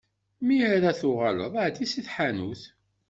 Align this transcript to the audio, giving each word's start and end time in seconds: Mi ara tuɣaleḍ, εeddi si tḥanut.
Mi 0.45 0.57
ara 0.73 0.91
tuɣaleḍ, 0.99 1.53
εeddi 1.61 1.85
si 1.91 2.01
tḥanut. 2.07 2.61